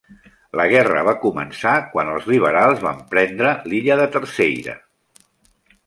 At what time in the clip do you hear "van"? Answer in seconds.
2.87-3.05